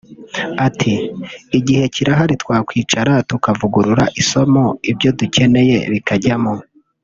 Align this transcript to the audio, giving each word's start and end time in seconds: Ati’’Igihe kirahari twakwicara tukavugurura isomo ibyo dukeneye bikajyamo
Ati’’Igihe 0.67 1.83
kirahari 1.95 2.33
twakwicara 2.43 3.13
tukavugurura 3.29 4.05
isomo 4.21 4.63
ibyo 4.91 5.09
dukeneye 5.19 5.77
bikajyamo 5.91 6.53